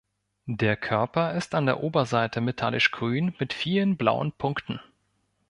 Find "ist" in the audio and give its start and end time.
1.35-1.53